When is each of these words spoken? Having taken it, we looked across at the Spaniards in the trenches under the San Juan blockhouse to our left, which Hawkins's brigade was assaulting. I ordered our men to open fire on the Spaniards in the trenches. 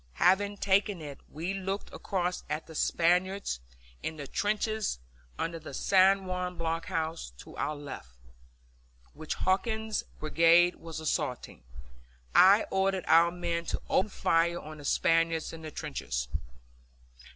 Having 0.13 0.57
taken 0.57 0.99
it, 0.99 1.19
we 1.29 1.53
looked 1.53 1.93
across 1.93 2.43
at 2.49 2.65
the 2.65 2.73
Spaniards 2.73 3.59
in 4.01 4.15
the 4.17 4.25
trenches 4.25 4.97
under 5.37 5.59
the 5.59 5.75
San 5.75 6.25
Juan 6.25 6.57
blockhouse 6.57 7.29
to 7.37 7.55
our 7.57 7.75
left, 7.75 8.15
which 9.13 9.35
Hawkins's 9.35 10.01
brigade 10.17 10.77
was 10.77 10.99
assaulting. 10.99 11.63
I 12.33 12.63
ordered 12.71 13.05
our 13.07 13.29
men 13.29 13.65
to 13.65 13.81
open 13.91 14.09
fire 14.09 14.59
on 14.59 14.79
the 14.79 14.85
Spaniards 14.85 15.53
in 15.53 15.61
the 15.61 15.69
trenches. 15.69 16.27